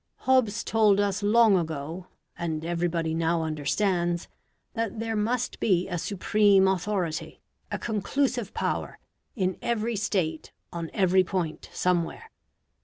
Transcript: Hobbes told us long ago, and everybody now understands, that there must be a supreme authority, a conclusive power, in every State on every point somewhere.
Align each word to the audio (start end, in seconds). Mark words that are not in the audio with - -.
Hobbes 0.21 0.63
told 0.63 0.99
us 0.99 1.21
long 1.21 1.55
ago, 1.55 2.07
and 2.35 2.65
everybody 2.65 3.13
now 3.13 3.43
understands, 3.43 4.27
that 4.73 4.99
there 4.99 5.15
must 5.15 5.59
be 5.59 5.87
a 5.87 5.99
supreme 5.99 6.67
authority, 6.67 7.39
a 7.71 7.77
conclusive 7.77 8.51
power, 8.55 8.97
in 9.35 9.59
every 9.61 9.95
State 9.95 10.53
on 10.73 10.89
every 10.91 11.23
point 11.23 11.69
somewhere. 11.71 12.31